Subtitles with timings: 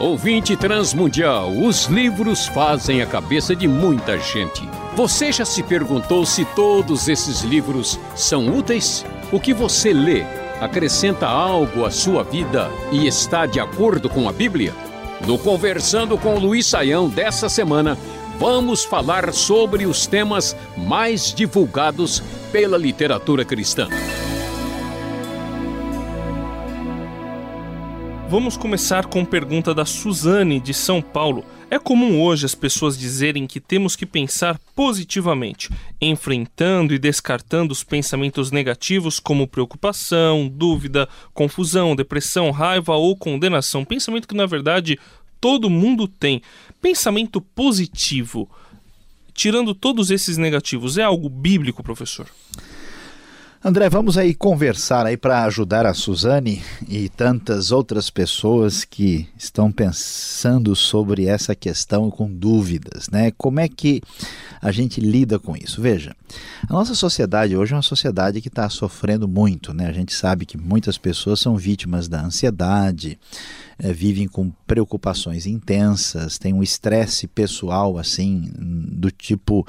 [0.00, 4.68] Ouvinte Transmundial, os livros fazem a cabeça de muita gente.
[4.96, 9.06] Você já se perguntou se todos esses livros são úteis?
[9.30, 10.24] O que você lê
[10.60, 14.74] acrescenta algo à sua vida e está de acordo com a Bíblia?
[15.24, 17.96] No Conversando com Luiz Saião dessa semana,
[18.36, 22.20] vamos falar sobre os temas mais divulgados
[22.50, 23.86] pela literatura cristã.
[28.30, 31.46] Vamos começar com pergunta da Suzane, de São Paulo.
[31.70, 37.82] É comum hoje as pessoas dizerem que temos que pensar positivamente, enfrentando e descartando os
[37.82, 43.82] pensamentos negativos como preocupação, dúvida, confusão, depressão, raiva ou condenação.
[43.82, 44.98] Pensamento que na verdade
[45.40, 46.42] todo mundo tem.
[46.82, 48.46] Pensamento positivo,
[49.32, 52.28] tirando todos esses negativos, é algo bíblico, professor?
[53.62, 59.72] André, vamos aí conversar aí para ajudar a Suzane e tantas outras pessoas que estão
[59.72, 63.32] pensando sobre essa questão com dúvidas, né?
[63.36, 64.00] Como é que
[64.60, 65.80] a gente lida com isso?
[65.80, 66.14] Veja,
[66.68, 69.86] a nossa sociedade hoje é uma sociedade que está sofrendo muito, né?
[69.86, 73.18] A gente sabe que muitas pessoas são vítimas da ansiedade,
[73.78, 79.66] é, vivem com preocupações intensas, têm um estresse pessoal assim do tipo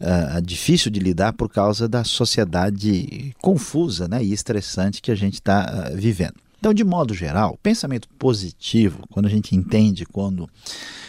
[0.00, 5.34] uh, difícil de lidar por causa da sociedade confusa né, e estressante que a gente
[5.34, 6.43] está uh, vivendo.
[6.64, 10.48] Então, de modo geral, pensamento positivo, quando a gente entende quando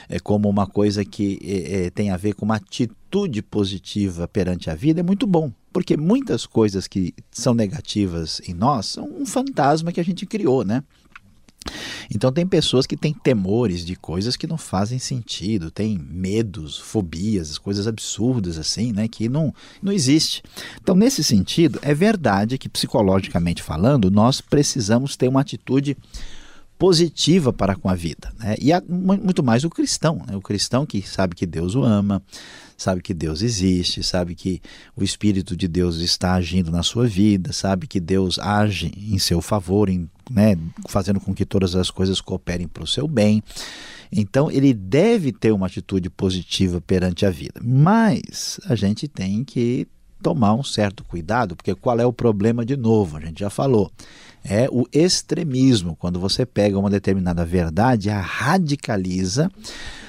[0.09, 4.75] é como uma coisa que é, tem a ver com uma atitude positiva perante a
[4.75, 5.49] vida, é muito bom.
[5.71, 10.65] Porque muitas coisas que são negativas em nós são um fantasma que a gente criou,
[10.65, 10.83] né?
[12.13, 17.57] Então tem pessoas que têm temores de coisas que não fazem sentido, têm medos, fobias,
[17.57, 20.43] coisas absurdas assim, né, que não não existe.
[20.81, 25.97] Então nesse sentido, é verdade que psicologicamente falando, nós precisamos ter uma atitude
[26.77, 28.31] positiva para com a vida.
[28.37, 28.55] Né?
[28.59, 30.35] E há muito mais o cristão, né?
[30.35, 32.21] o cristão que sabe que Deus o ama,
[32.77, 34.61] sabe que Deus existe, sabe que
[34.95, 39.41] o Espírito de Deus está agindo na sua vida, sabe que Deus age em seu
[39.41, 40.57] favor, em, né,
[40.87, 43.41] fazendo com que todas as coisas cooperem para o seu bem.
[44.11, 47.59] Então ele deve ter uma atitude positiva perante a vida.
[47.63, 49.87] Mas a gente tem que
[50.25, 53.17] tomar um certo cuidado, porque qual é o problema de novo?
[53.17, 53.91] A gente já falou
[54.43, 59.51] é o extremismo, quando você pega uma determinada verdade, a radicaliza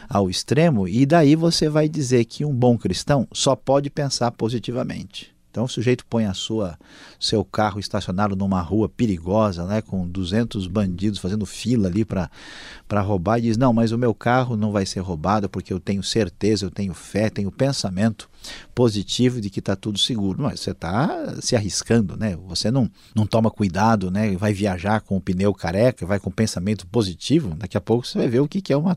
[0.09, 5.36] ao extremo e daí você vai dizer que um bom cristão só pode pensar positivamente.
[5.57, 6.79] Então o sujeito põe a sua
[7.19, 13.39] seu carro estacionado numa rua perigosa, né, com 200 bandidos fazendo fila ali para roubar
[13.39, 16.67] e diz: "Não, mas o meu carro não vai ser roubado porque eu tenho certeza,
[16.67, 18.29] eu tenho fé, tenho pensamento
[18.75, 20.43] positivo de que está tudo seguro".
[20.43, 22.37] Mas você está se arriscando, né?
[22.47, 24.37] Você não não toma cuidado, né?
[24.37, 28.29] Vai viajar com o pneu careca, vai com pensamento positivo, daqui a pouco você vai
[28.29, 28.95] ver o que que é uma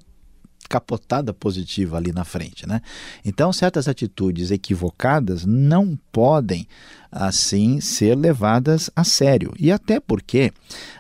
[0.70, 2.82] capotada positiva ali na frente, né?
[3.26, 6.68] Então, certas atitudes equivocadas não podem
[7.12, 9.52] assim ser levadas a sério.
[9.58, 10.54] E até porque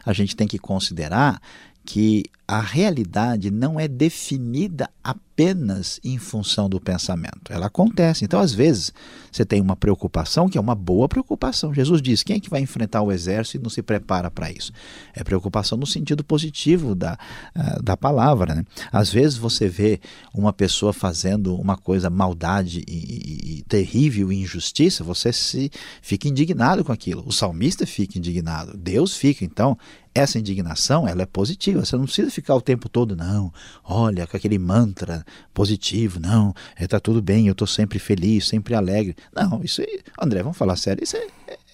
[0.03, 1.39] a gente tem que considerar
[1.85, 7.51] que a realidade não é definida apenas em função do pensamento.
[7.53, 8.25] Ela acontece.
[8.25, 8.91] Então, às vezes,
[9.31, 11.71] você tem uma preocupação que é uma boa preocupação.
[11.71, 14.71] Jesus diz: quem é que vai enfrentar o exército e não se prepara para isso?
[15.13, 17.19] É preocupação no sentido positivo da,
[17.55, 18.55] uh, da palavra.
[18.55, 18.65] Né?
[18.91, 20.01] Às vezes, você vê
[20.33, 25.69] uma pessoa fazendo uma coisa, maldade e, e, e terrível e injustiça, você se
[26.01, 27.23] fica indignado com aquilo.
[27.27, 28.75] O salmista fica indignado.
[28.75, 29.45] Deus fica.
[29.45, 29.77] Então,
[30.13, 31.85] essa indignação ela é positiva.
[31.85, 33.51] Você não precisa ficar o tempo todo, não,
[33.83, 38.73] olha, com aquele mantra positivo, não, está é, tudo bem, eu estou sempre feliz, sempre
[38.73, 39.15] alegre.
[39.35, 41.27] Não, isso aí, André, vamos falar sério, isso é,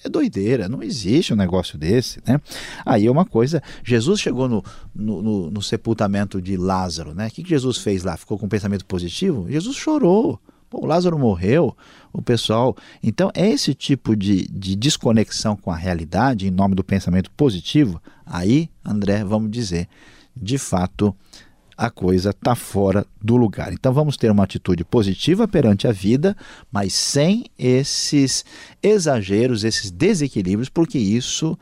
[0.03, 2.39] é, doideira, não existe um negócio desse, né?
[2.85, 7.27] Aí é uma coisa, Jesus chegou no, no, no, no sepultamento de Lázaro, né?
[7.27, 8.17] O que, que Jesus fez lá?
[8.17, 9.47] Ficou com um pensamento positivo?
[9.49, 10.39] Jesus chorou.
[10.69, 11.75] Pô, Lázaro morreu,
[12.11, 12.75] o pessoal.
[13.03, 18.01] Então, é esse tipo de, de desconexão com a realidade, em nome do pensamento positivo,
[18.25, 19.87] aí, André, vamos dizer,
[20.35, 21.15] de fato
[21.77, 23.73] a coisa está fora do lugar.
[23.73, 26.35] Então vamos ter uma atitude positiva perante a vida,
[26.71, 28.45] mas sem esses
[28.81, 31.57] exageros, esses desequilíbrios, porque isso,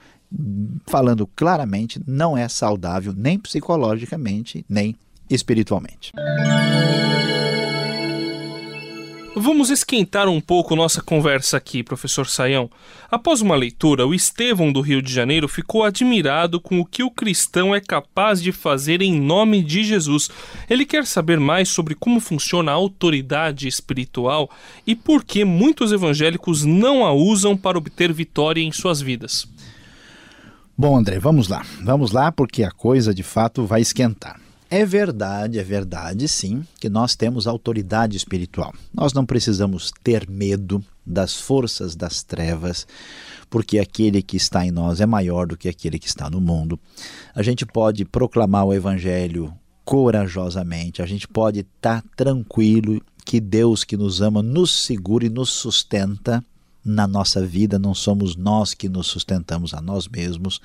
[0.85, 4.95] falando claramente, não é saudável nem psicologicamente, nem
[5.29, 6.11] espiritualmente.
[9.35, 12.69] Vamos esquentar um pouco nossa conversa aqui, professor Saião.
[13.09, 17.09] Após uma leitura, o Estevão do Rio de Janeiro ficou admirado com o que o
[17.09, 20.29] cristão é capaz de fazer em nome de Jesus.
[20.69, 24.51] Ele quer saber mais sobre como funciona a autoridade espiritual
[24.85, 29.47] e por que muitos evangélicos não a usam para obter vitória em suas vidas.
[30.77, 31.65] Bom, André, vamos lá.
[31.83, 34.42] Vamos lá porque a coisa de fato vai esquentar.
[34.75, 38.73] É verdade, é verdade, sim, que nós temos autoridade espiritual.
[38.91, 42.87] Nós não precisamos ter medo das forças das trevas,
[43.51, 46.79] porque aquele que está em nós é maior do que aquele que está no mundo.
[47.35, 49.53] A gente pode proclamar o evangelho
[49.85, 55.51] corajosamente, a gente pode estar tranquilo que Deus que nos ama nos segura e nos
[55.51, 56.43] sustenta
[56.83, 60.59] na nossa vida, não somos nós que nos sustentamos a nós mesmos.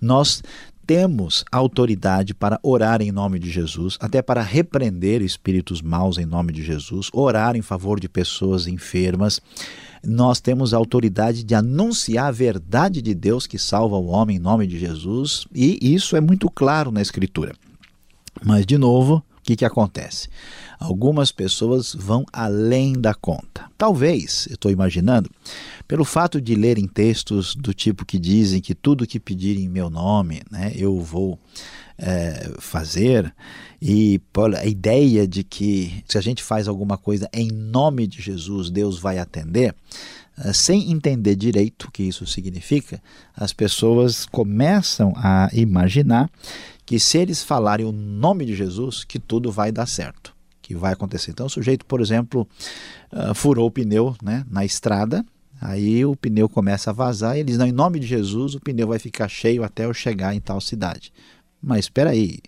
[0.00, 0.42] Nós
[0.86, 6.52] temos autoridade para orar em nome de Jesus, até para repreender espíritos maus em nome
[6.52, 9.40] de Jesus, orar em favor de pessoas enfermas.
[10.04, 14.40] Nós temos a autoridade de anunciar a verdade de Deus que salva o homem em
[14.40, 17.54] nome de Jesus, e isso é muito claro na Escritura.
[18.44, 20.28] Mas, de novo, o que, que acontece?
[20.76, 23.70] Algumas pessoas vão além da conta.
[23.78, 25.30] Talvez, eu estou imaginando,
[25.86, 29.88] pelo fato de lerem textos do tipo que dizem que tudo que pedirem em meu
[29.88, 31.38] nome, né, eu vou
[31.96, 33.32] é, fazer,
[33.80, 34.20] e
[34.58, 38.98] a ideia de que se a gente faz alguma coisa em nome de Jesus, Deus
[38.98, 39.76] vai atender,
[40.52, 43.02] sem entender direito o que isso significa,
[43.34, 46.30] as pessoas começam a imaginar
[46.84, 50.36] que se eles falarem o nome de Jesus, que tudo vai dar certo
[50.66, 51.30] que vai acontecer.
[51.30, 52.46] Então, o sujeito, por exemplo,
[53.12, 55.24] uh, furou o pneu né, na estrada,
[55.60, 58.88] aí o pneu começa a vazar e eles não, em nome de Jesus, o pneu
[58.88, 61.12] vai ficar cheio até eu chegar em tal cidade.
[61.62, 62.40] Mas espera aí,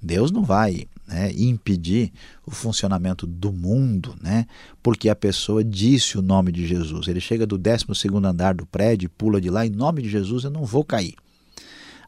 [0.00, 2.12] Deus não vai né, impedir
[2.46, 4.46] o funcionamento do mundo, né,
[4.82, 7.08] porque a pessoa disse o nome de Jesus.
[7.08, 7.86] Ele chega do 12
[8.24, 11.14] andar do prédio, pula de lá, em nome de Jesus eu não vou cair.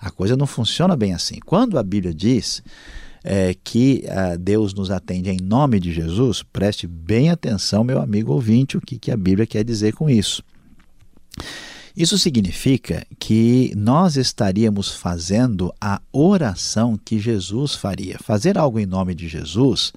[0.00, 1.38] A coisa não funciona bem assim.
[1.44, 2.62] Quando a Bíblia diz
[3.22, 8.32] é, que uh, Deus nos atende em nome de Jesus, preste bem atenção, meu amigo
[8.32, 10.42] ouvinte, o que, que a Bíblia quer dizer com isso.
[11.96, 18.16] Isso significa que nós estaríamos fazendo a oração que Jesus faria.
[18.22, 19.92] Fazer algo em nome de Jesus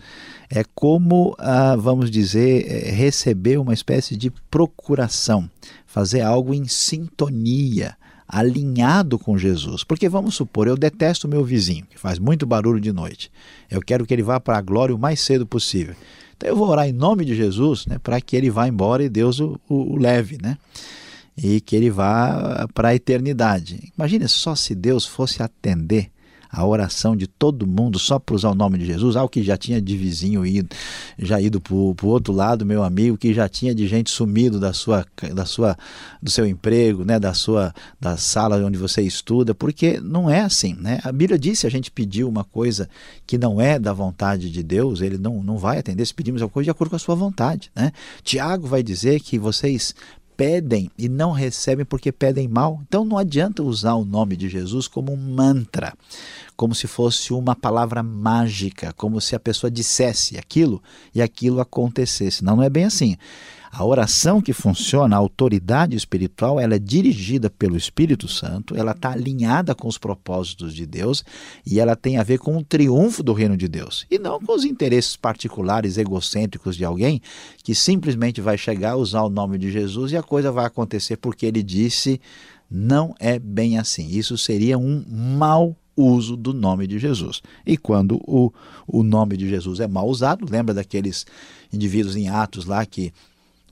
[0.49, 5.49] é como, ah, vamos dizer, é, receber uma espécie de procuração,
[5.85, 7.95] fazer algo em sintonia
[8.27, 9.83] alinhado com Jesus.
[9.83, 13.31] Porque vamos supor, eu detesto meu vizinho, que faz muito barulho de noite.
[13.69, 15.95] Eu quero que ele vá para a glória o mais cedo possível.
[16.35, 19.09] Então eu vou orar em nome de Jesus né, para que ele vá embora e
[19.09, 20.57] Deus o, o, o leve, né?
[21.35, 23.91] E que ele vá para a eternidade.
[23.97, 26.11] Imagine só se Deus fosse atender
[26.53, 29.57] a oração de todo mundo só para usar o nome de Jesus, algo que já
[29.57, 30.69] tinha de vizinho ido,
[31.17, 34.71] já ido para o outro lado, meu amigo, que já tinha de gente sumido da
[34.71, 35.03] sua,
[35.33, 35.75] da sua,
[36.21, 40.75] do seu emprego, né, da sua da sala onde você estuda, porque não é assim,
[40.75, 40.99] né?
[41.03, 42.87] A Bíblia diz se a gente pediu uma coisa
[43.25, 46.53] que não é da vontade de Deus, ele não, não vai atender se pedimos alguma
[46.53, 47.91] coisa de acordo com a sua vontade, né?
[48.23, 49.95] Tiago vai dizer que vocês
[50.35, 52.81] pedem e não recebem porque pedem mal.
[52.87, 55.93] Então não adianta usar o nome de Jesus como um mantra,
[56.55, 60.81] como se fosse uma palavra mágica, como se a pessoa dissesse aquilo
[61.13, 62.43] e aquilo acontecesse.
[62.43, 63.17] Não, não é bem assim.
[63.75, 69.13] A oração que funciona, a autoridade espiritual, ela é dirigida pelo Espírito Santo, ela está
[69.13, 71.23] alinhada com os propósitos de Deus
[71.65, 74.53] e ela tem a ver com o triunfo do reino de Deus e não com
[74.53, 77.19] os interesses particulares, egocêntricos de alguém
[77.63, 81.47] que simplesmente vai chegar, usar o nome de Jesus e a coisa vai acontecer porque
[81.47, 82.21] ele disse.
[82.75, 84.07] Não é bem assim.
[84.07, 87.41] Isso seria um mau uso do nome de Jesus.
[87.65, 88.51] E quando o,
[88.87, 91.23] o nome de Jesus é mal usado, lembra daqueles
[91.71, 93.13] indivíduos em Atos lá que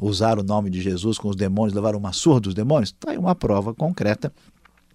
[0.01, 2.89] usaram o nome de Jesus com os demônios, levaram uma surra dos demônios?
[2.89, 4.33] Está aí uma prova concreta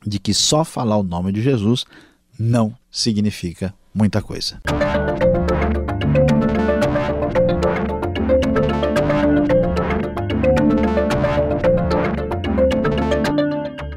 [0.05, 1.87] de que só falar o nome de Jesus
[2.39, 4.61] não significa muita coisa.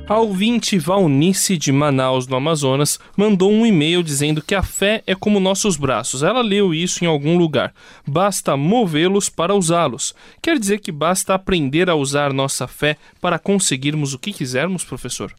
[0.09, 5.13] A ouvinte Valnice de Manaus, no Amazonas, mandou um e-mail dizendo que a fé é
[5.13, 6.23] como nossos braços.
[6.23, 7.71] Ela leu isso em algum lugar.
[8.07, 10.15] Basta movê-los para usá-los.
[10.41, 15.31] Quer dizer que basta aprender a usar nossa fé para conseguirmos o que quisermos, professor?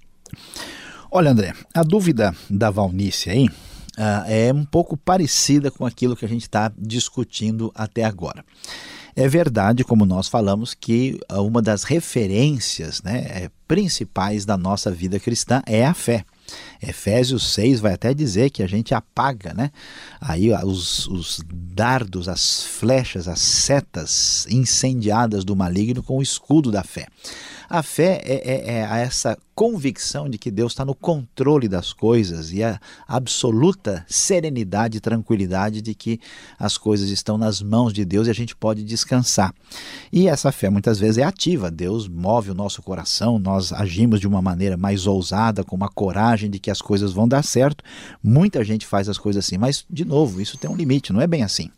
[1.11, 6.25] Olha, André, a dúvida da Valnice aí uh, é um pouco parecida com aquilo que
[6.25, 8.45] a gente está discutindo até agora.
[9.21, 15.21] É verdade, como nós falamos, que uma das referências né, é, principais da nossa vida
[15.21, 16.25] cristã é a fé.
[16.83, 19.71] Efésios 6 vai até dizer que a gente apaga né,
[20.19, 26.83] aí os, os dardos, as flechas, as setas incendiadas do maligno com o escudo da
[26.83, 27.07] fé.
[27.71, 32.53] A fé é, é, é essa convicção de que Deus está no controle das coisas
[32.53, 36.19] e a absoluta serenidade e tranquilidade de que
[36.59, 39.55] as coisas estão nas mãos de Deus e a gente pode descansar.
[40.13, 44.27] E essa fé muitas vezes é ativa, Deus move o nosso coração, nós agimos de
[44.27, 47.85] uma maneira mais ousada, com uma coragem de que as coisas vão dar certo.
[48.21, 51.27] Muita gente faz as coisas assim, mas, de novo, isso tem um limite, não é
[51.29, 51.71] bem assim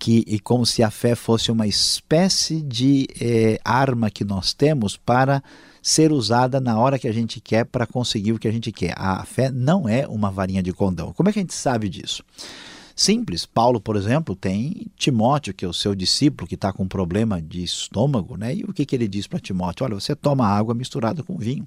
[0.00, 4.96] que e como se a fé fosse uma espécie de eh, arma que nós temos
[4.96, 5.42] para
[5.82, 8.94] ser usada na hora que a gente quer para conseguir o que a gente quer.
[8.96, 11.12] A fé não é uma varinha de condão.
[11.12, 12.24] Como é que a gente sabe disso?
[12.96, 13.44] Simples.
[13.44, 17.40] Paulo, por exemplo, tem Timóteo, que é o seu discípulo, que está com um problema
[17.40, 18.54] de estômago, né?
[18.54, 19.84] E o que, que ele diz para Timóteo?
[19.84, 21.66] Olha, você toma água misturada com vinho.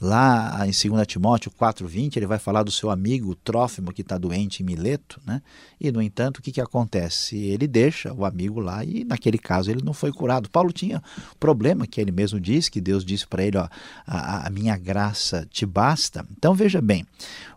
[0.00, 4.62] Lá em 2 Timóteo 4,20, ele vai falar do seu amigo Trófimo que está doente
[4.62, 5.40] em Mileto, né?
[5.80, 7.36] E, no entanto, o que, que acontece?
[7.36, 10.50] Ele deixa o amigo lá e, naquele caso, ele não foi curado.
[10.50, 11.02] Paulo tinha
[11.38, 13.68] problema que ele mesmo disse, que Deus disse para ele: ó,
[14.06, 16.26] a, a minha graça te basta.
[16.36, 17.06] Então, veja bem,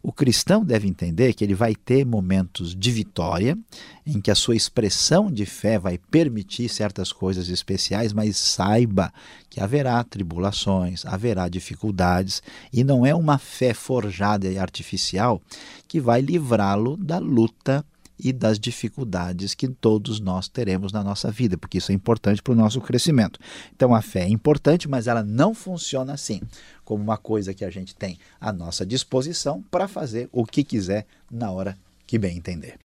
[0.04, 3.58] o cristão deve entender que ele vai ter momentos de vitória,
[4.08, 9.14] em que a sua expressão de fé vai permitir certas coisas especiais, mas saiba
[9.50, 15.42] que haverá tribulações, haverá dificuldades, e não é uma fé forjada e artificial
[15.90, 17.86] que vai livrá-lo da luta
[18.18, 22.54] e das dificuldades que todos nós teremos na nossa vida, porque isso é importante para
[22.54, 23.40] o nosso crescimento.
[23.76, 26.42] Então a fé é importante, mas ela não funciona assim,
[26.86, 31.06] como uma coisa que a gente tem à nossa disposição para fazer o que quiser
[31.30, 32.87] na hora que bem entender.